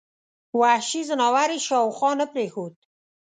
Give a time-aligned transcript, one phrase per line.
[0.59, 2.73] وحشي ځناور یې شاوخوا نه پرېښود.